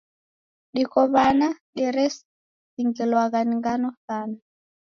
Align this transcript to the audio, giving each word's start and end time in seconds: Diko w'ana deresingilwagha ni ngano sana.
Diko 0.75 0.99
w'ana 1.13 1.47
deresingilwagha 1.75 3.39
ni 3.47 3.55
ngano 3.59 3.89
sana. 4.05 4.37